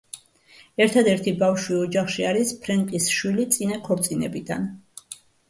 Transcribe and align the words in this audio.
ერთადერთი 0.85 1.33
ბავშვი 1.43 1.77
ოჯახში 1.81 2.25
არის 2.31 2.55
ფრენკის 2.65 3.11
შვილი 3.19 3.47
წინა 3.59 3.79
ქორწინებიდან. 3.85 4.69